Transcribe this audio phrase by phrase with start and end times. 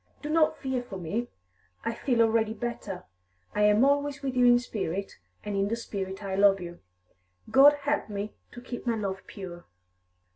[0.23, 1.27] Do not fear for me;
[1.85, 3.03] I feel already better.
[3.53, 6.79] I am always with you in spirit, and in the spirit I love you;
[7.51, 9.65] God help me to keep my love pure!"